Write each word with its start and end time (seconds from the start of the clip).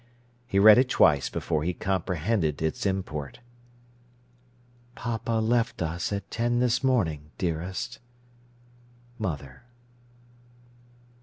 He 0.47 0.57
read 0.57 0.79
it 0.79 0.89
twice 0.89 1.29
before 1.29 1.61
he 1.63 1.75
comprehended 1.75 2.59
its 2.59 2.87
import. 2.87 3.39
Papa 4.95 5.33
left 5.33 5.79
us 5.79 6.11
at 6.11 6.31
ten 6.31 6.57
this 6.57 6.83
morning, 6.83 7.29
dearest. 7.37 7.99
Mother. 9.19 9.61